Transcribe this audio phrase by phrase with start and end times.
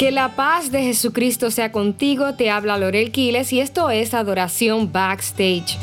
[0.00, 4.90] Que la paz de Jesucristo sea contigo, te habla Lorel Quiles y esto es Adoración
[4.90, 5.76] Backstage.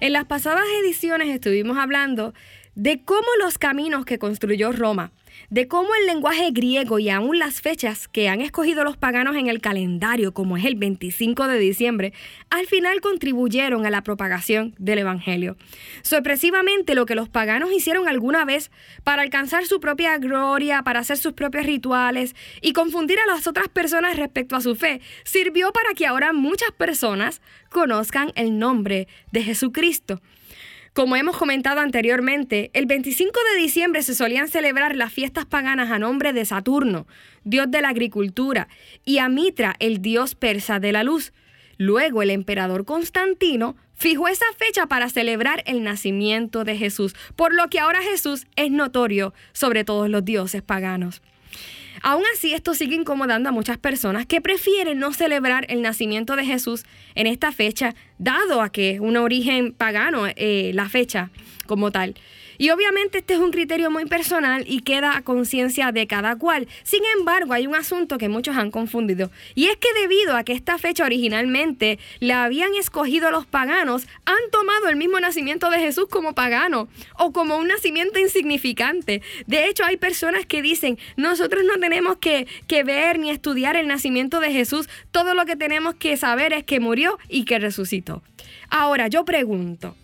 [0.00, 2.34] En las pasadas ediciones estuvimos hablando
[2.74, 5.12] de cómo los caminos que construyó Roma
[5.48, 9.48] de cómo el lenguaje griego y aún las fechas que han escogido los paganos en
[9.48, 12.12] el calendario, como es el 25 de diciembre,
[12.50, 15.56] al final contribuyeron a la propagación del Evangelio.
[16.02, 18.70] Sorpresivamente, lo que los paganos hicieron alguna vez
[19.04, 23.68] para alcanzar su propia gloria, para hacer sus propios rituales y confundir a las otras
[23.68, 29.42] personas respecto a su fe, sirvió para que ahora muchas personas conozcan el nombre de
[29.42, 30.20] Jesucristo.
[30.92, 36.00] Como hemos comentado anteriormente, el 25 de diciembre se solían celebrar las fiestas paganas a
[36.00, 37.06] nombre de Saturno,
[37.44, 38.66] dios de la agricultura,
[39.04, 41.32] y a Mitra, el dios persa de la luz.
[41.76, 47.68] Luego el emperador Constantino fijó esa fecha para celebrar el nacimiento de Jesús, por lo
[47.68, 51.22] que ahora Jesús es notorio sobre todos los dioses paganos.
[52.02, 56.44] Aún así, esto sigue incomodando a muchas personas que prefieren no celebrar el nacimiento de
[56.46, 56.84] Jesús
[57.14, 61.30] en esta fecha, dado a que es un origen pagano eh, la fecha
[61.66, 62.14] como tal.
[62.60, 66.68] Y obviamente este es un criterio muy personal y queda a conciencia de cada cual.
[66.82, 69.30] Sin embargo, hay un asunto que muchos han confundido.
[69.54, 74.50] Y es que debido a que esta fecha originalmente la habían escogido los paganos, han
[74.52, 79.22] tomado el mismo nacimiento de Jesús como pagano o como un nacimiento insignificante.
[79.46, 83.88] De hecho, hay personas que dicen, nosotros no tenemos que, que ver ni estudiar el
[83.88, 84.86] nacimiento de Jesús.
[85.12, 88.22] Todo lo que tenemos que saber es que murió y que resucitó.
[88.68, 89.96] Ahora, yo pregunto,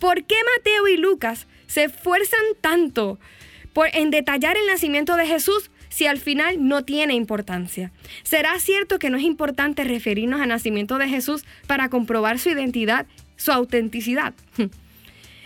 [0.00, 3.20] ¿por qué Mateo y Lucas se esfuerzan tanto
[3.72, 7.92] por, en detallar el nacimiento de Jesús si al final no tiene importancia?
[8.24, 13.06] ¿Será cierto que no es importante referirnos al nacimiento de Jesús para comprobar su identidad,
[13.36, 14.34] su autenticidad?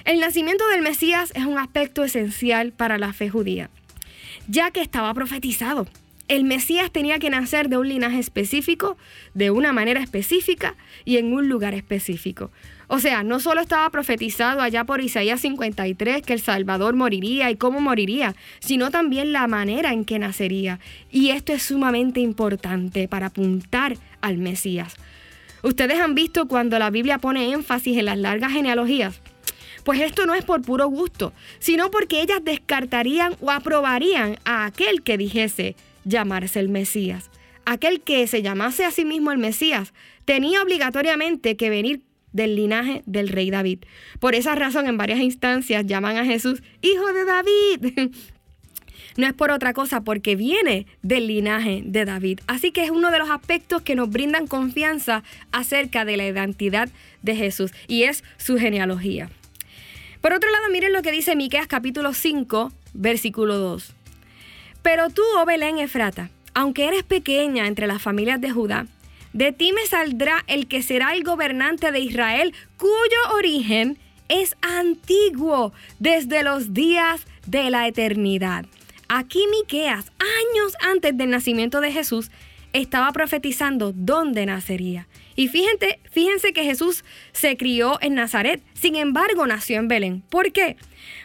[0.05, 3.70] El nacimiento del Mesías es un aspecto esencial para la fe judía,
[4.48, 5.87] ya que estaba profetizado.
[6.27, 8.97] El Mesías tenía que nacer de un linaje específico,
[9.34, 12.50] de una manera específica y en un lugar específico.
[12.94, 17.56] O sea, no solo estaba profetizado allá por Isaías 53 que el Salvador moriría y
[17.56, 20.78] cómo moriría, sino también la manera en que nacería.
[21.10, 24.97] Y esto es sumamente importante para apuntar al Mesías.
[25.62, 29.22] Ustedes han visto cuando la Biblia pone énfasis en las largas genealogías.
[29.84, 35.03] Pues esto no es por puro gusto, sino porque ellas descartarían o aprobarían a aquel
[35.03, 37.30] que dijese llamarse el Mesías.
[37.64, 39.94] Aquel que se llamase a sí mismo el Mesías
[40.26, 43.81] tenía obligatoriamente que venir del linaje del rey David.
[44.20, 48.10] Por esa razón, en varias instancias llaman a Jesús Hijo de David.
[49.16, 52.41] No es por otra cosa, porque viene del linaje de David.
[52.47, 56.88] Así que es uno de los aspectos que nos brindan confianza acerca de la identidad
[57.21, 59.28] de Jesús y es su genealogía.
[60.21, 63.92] Por otro lado, miren lo que dice Miqueas capítulo 5, versículo 2.
[64.82, 68.87] Pero tú, oh Belén Efrata, aunque eres pequeña entre las familias de Judá,
[69.32, 73.98] de ti me saldrá el que será el gobernante de Israel, cuyo origen
[74.28, 78.65] es antiguo desde los días de la eternidad.
[79.09, 82.31] Aquí Miqueas, años antes del nacimiento de Jesús,
[82.72, 85.06] estaba profetizando dónde nacería.
[85.37, 90.22] Y fíjense, fíjense que Jesús se crió en Nazaret, sin embargo nació en Belén.
[90.31, 90.76] ¿Por qué?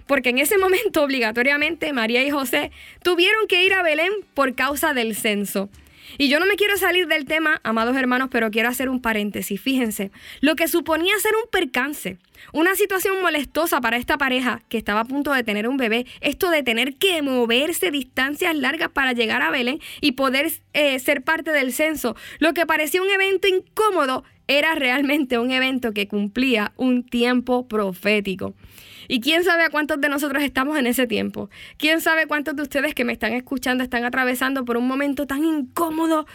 [0.05, 2.71] Porque en ese momento obligatoriamente María y José
[3.03, 5.69] tuvieron que ir a Belén por causa del censo.
[6.17, 9.59] Y yo no me quiero salir del tema, amados hermanos, pero quiero hacer un paréntesis.
[9.59, 12.17] Fíjense, lo que suponía ser un percance,
[12.53, 16.49] una situación molestosa para esta pareja que estaba a punto de tener un bebé, esto
[16.49, 21.51] de tener que moverse distancias largas para llegar a Belén y poder eh, ser parte
[21.51, 27.03] del censo, lo que parecía un evento incómodo, era realmente un evento que cumplía un
[27.03, 28.53] tiempo profético.
[29.07, 31.49] Y quién sabe a cuántos de nosotros estamos en ese tiempo.
[31.77, 35.43] Quién sabe cuántos de ustedes que me están escuchando están atravesando por un momento tan
[35.43, 36.25] incómodo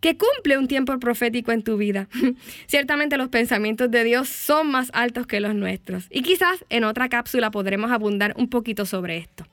[0.00, 2.08] que cumple un tiempo profético en tu vida.
[2.66, 6.06] Ciertamente los pensamientos de Dios son más altos que los nuestros.
[6.10, 9.46] Y quizás en otra cápsula podremos abundar un poquito sobre esto.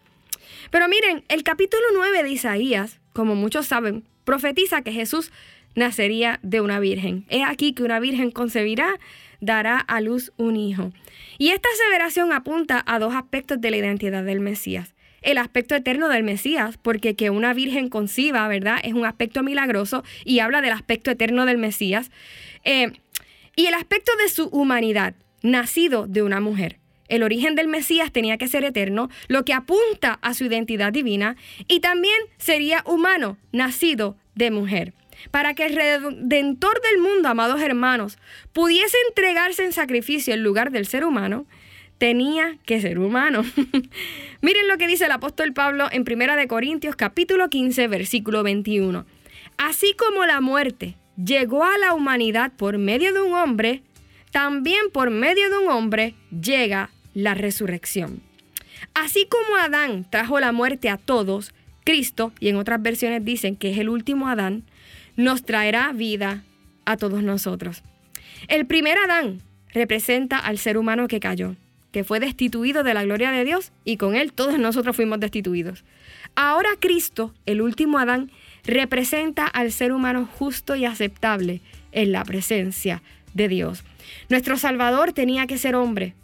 [0.72, 5.32] Pero miren, el capítulo 9 de Isaías, como muchos saben, profetiza que Jesús
[5.76, 7.26] nacería de una virgen.
[7.30, 9.00] Es aquí que una virgen concebirá
[9.44, 10.92] dará a luz un hijo.
[11.38, 14.94] Y esta aseveración apunta a dos aspectos de la identidad del Mesías.
[15.22, 18.78] El aspecto eterno del Mesías, porque que una virgen conciba, ¿verdad?
[18.84, 22.12] Es un aspecto milagroso y habla del aspecto eterno del Mesías.
[22.64, 22.92] Eh,
[23.56, 26.80] y el aspecto de su humanidad, nacido de una mujer.
[27.10, 31.36] El origen del Mesías tenía que ser eterno, lo que apunta a su identidad divina,
[31.68, 34.94] y también sería humano, nacido de mujer
[35.32, 38.18] para que el Redentor del mundo, amados hermanos,
[38.52, 41.46] pudiese entregarse en sacrificio en lugar del ser humano,
[41.98, 43.44] tenía que ser humano.
[44.42, 49.06] Miren lo que dice el apóstol Pablo en 1 de Corintios capítulo 15 versículo 21.
[49.58, 53.84] Así como la muerte llegó a la humanidad por medio de un hombre,
[54.32, 58.22] también por medio de un hombre llega la resurrección.
[58.94, 61.54] Así como Adán trajo la muerte a todos,
[61.84, 64.64] Cristo, y en otras versiones dicen que es el último Adán,
[65.16, 66.44] nos traerá vida
[66.86, 67.84] a todos nosotros.
[68.48, 69.42] El primer Adán
[69.74, 71.56] representa al ser humano que cayó
[71.94, 75.86] que fue destituido de la gloria de Dios y con él todos nosotros fuimos destituidos.
[76.36, 78.32] Ahora Cristo, el último Adán,
[78.66, 81.62] representa al ser humano justo y aceptable
[81.92, 83.04] en la presencia
[83.36, 83.84] de Dios.
[84.28, 86.16] Nuestro Salvador tenía que ser hombre,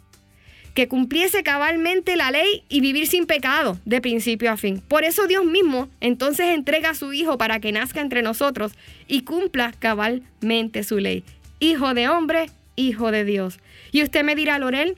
[0.74, 4.82] que cumpliese cabalmente la ley y vivir sin pecado de principio a fin.
[4.86, 8.72] Por eso Dios mismo entonces entrega a su Hijo para que nazca entre nosotros
[9.08, 11.24] y cumpla cabalmente su ley.
[11.58, 13.58] Hijo de hombre, hijo de Dios.
[13.92, 14.96] Y usted me dirá, Lorel,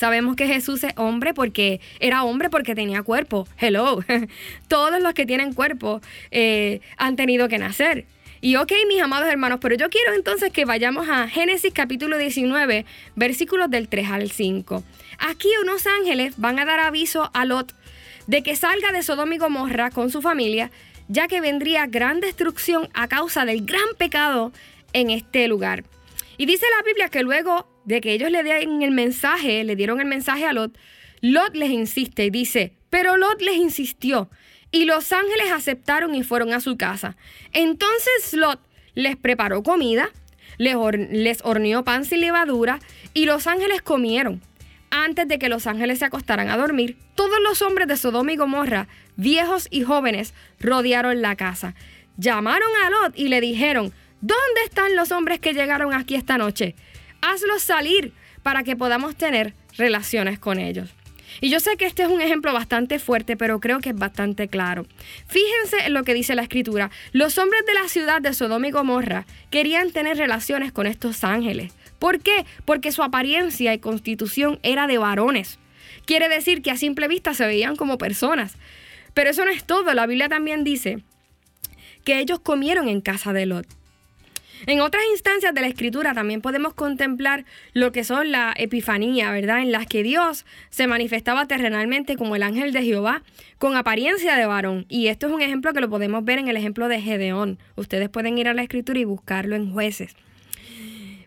[0.00, 3.46] Sabemos que Jesús es hombre porque era hombre porque tenía cuerpo.
[3.58, 4.02] Hello.
[4.68, 6.00] Todos los que tienen cuerpo
[6.30, 8.06] eh, han tenido que nacer.
[8.42, 12.86] Y ok, mis amados hermanos, pero yo quiero entonces que vayamos a Génesis capítulo 19,
[13.14, 14.82] versículos del 3 al 5.
[15.18, 17.74] Aquí unos ángeles van a dar aviso a Lot
[18.26, 20.70] de que salga de Sodoma y Gomorra con su familia,
[21.08, 24.52] ya que vendría gran destrucción a causa del gran pecado
[24.94, 25.84] en este lugar.
[26.38, 30.00] Y dice la Biblia que luego de que ellos le den el mensaje, le dieron
[30.00, 30.78] el mensaje a Lot,
[31.20, 34.28] Lot les insiste y dice, pero Lot les insistió
[34.70, 37.16] y los ángeles aceptaron y fueron a su casa.
[37.52, 38.60] Entonces Lot
[38.94, 40.10] les preparó comida,
[40.58, 40.76] les,
[41.42, 42.78] horneó pan sin levadura
[43.14, 44.42] y los ángeles comieron.
[44.90, 48.36] Antes de que los ángeles se acostaran a dormir, todos los hombres de Sodoma y
[48.36, 51.74] Gomorra, viejos y jóvenes, rodearon la casa.
[52.16, 56.74] Llamaron a Lot y le dijeron, ¿dónde están los hombres que llegaron aquí esta noche?
[57.20, 58.12] hazlos salir
[58.42, 60.90] para que podamos tener relaciones con ellos.
[61.40, 64.48] Y yo sé que este es un ejemplo bastante fuerte, pero creo que es bastante
[64.48, 64.86] claro.
[65.26, 66.90] Fíjense en lo que dice la escritura.
[67.12, 71.72] Los hombres de la ciudad de Sodoma y Gomorra querían tener relaciones con estos ángeles.
[71.98, 72.44] ¿Por qué?
[72.64, 75.58] Porque su apariencia y constitución era de varones.
[76.06, 78.56] Quiere decir que a simple vista se veían como personas.
[79.14, 79.92] Pero eso no es todo.
[79.94, 81.02] La Biblia también dice
[82.04, 83.66] que ellos comieron en casa de Lot.
[84.66, 89.60] En otras instancias de la escritura también podemos contemplar lo que son la epifanía, ¿verdad?
[89.60, 93.22] En las que Dios se manifestaba terrenalmente como el ángel de Jehová
[93.58, 94.86] con apariencia de varón.
[94.88, 97.58] Y esto es un ejemplo que lo podemos ver en el ejemplo de Gedeón.
[97.76, 100.14] Ustedes pueden ir a la escritura y buscarlo en jueces.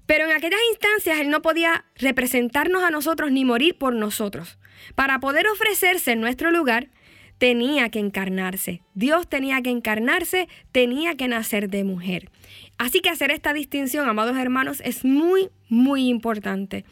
[0.06, 4.58] Pero en aquellas instancias Él no podía representarnos a nosotros ni morir por nosotros.
[4.96, 6.90] Para poder ofrecerse en nuestro lugar,
[7.38, 8.82] tenía que encarnarse.
[8.94, 12.30] Dios tenía que encarnarse, tenía que nacer de mujer.
[12.78, 16.86] Así que hacer esta distinción, amados hermanos, es muy, muy importante.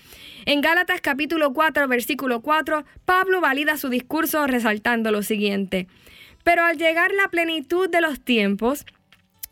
[0.46, 5.88] En Gálatas capítulo 4, versículo 4, Pablo valida su discurso resaltando lo siguiente.
[6.44, 8.86] Pero al llegar la plenitud de los tiempos,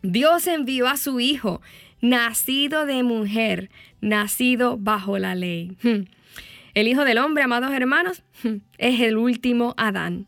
[0.02, 1.62] Dios envió a su Hijo,
[2.02, 3.70] nacido de mujer,
[4.02, 5.78] nacido bajo la ley.
[5.84, 6.06] Hmm.
[6.74, 10.28] El Hijo del Hombre, amados hermanos, hmm, es el último Adán.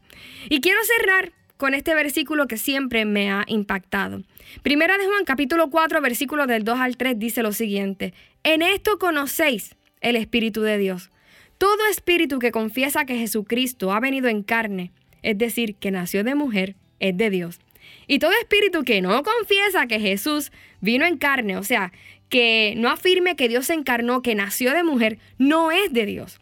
[0.50, 4.24] Y quiero cerrar con este versículo que siempre me ha impactado.
[4.64, 8.14] Primera de Juan capítulo 4 versículos del 2 al 3 dice lo siguiente,
[8.44, 11.12] en esto conocéis el Espíritu de Dios.
[11.60, 14.92] Todo espíritu que confiesa que Jesucristo ha venido en carne,
[15.22, 17.60] es decir, que nació de mujer, es de Dios.
[18.08, 21.92] Y todo espíritu que no confiesa que Jesús vino en carne, o sea,
[22.30, 26.40] que no afirme que Dios se encarnó, que nació de mujer, no es de Dios.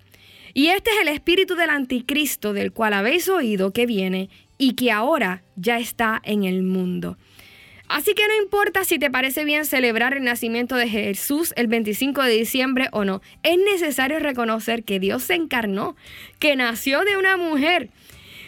[0.53, 4.91] Y este es el espíritu del anticristo del cual habéis oído que viene y que
[4.91, 7.17] ahora ya está en el mundo.
[7.87, 12.21] Así que no importa si te parece bien celebrar el nacimiento de Jesús el 25
[12.21, 15.95] de diciembre o no, es necesario reconocer que Dios se encarnó,
[16.37, 17.89] que nació de una mujer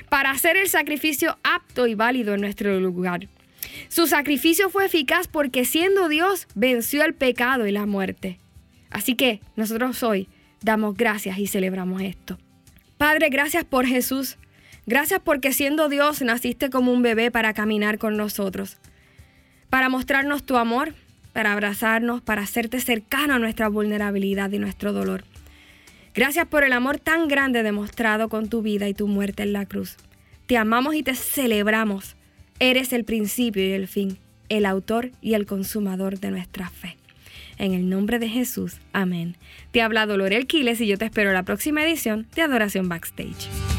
[0.10, 3.30] para hacer el sacrificio apto y válido en nuestro lugar.
[3.88, 8.38] Su sacrificio fue eficaz porque siendo Dios venció el pecado y la muerte.
[8.92, 10.28] Así que nosotros hoy
[10.62, 12.38] damos gracias y celebramos esto.
[12.98, 14.38] Padre, gracias por Jesús.
[14.86, 18.78] Gracias porque siendo Dios naciste como un bebé para caminar con nosotros,
[19.70, 20.96] para mostrarnos tu amor,
[21.34, 25.24] para abrazarnos, para hacerte cercano a nuestra vulnerabilidad y nuestro dolor.
[26.14, 29.66] Gracias por el amor tan grande demostrado con tu vida y tu muerte en la
[29.66, 29.98] cruz.
[30.46, 32.16] Te amamos y te celebramos.
[32.60, 34.18] Eres el principio y el fin,
[34.50, 37.01] el autor y el consumador de nuestra fe.
[37.62, 39.38] En el nombre de Jesús, amén.
[39.70, 42.90] Te ha hablado Lorel Quiles y yo te espero en la próxima edición de Adoración
[42.90, 43.71] Backstage.